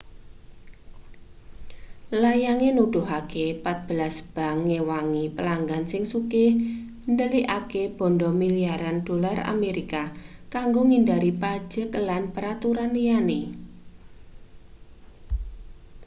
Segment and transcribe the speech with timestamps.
[2.21, 6.51] layange nuduhake patbelas bank ngewangi pelanggan sing sugih
[7.13, 10.03] ndelikake banda milyaran dolar amerika
[10.53, 13.41] kanggo ngindhari pajek lan peraturan liyane